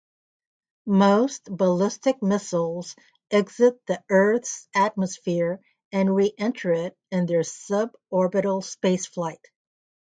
[0.87, 2.95] Most ballistic missiles
[3.29, 5.59] exit the Earth's atmosphere
[5.91, 9.45] and re-enter it in their sub-orbital spaceflight.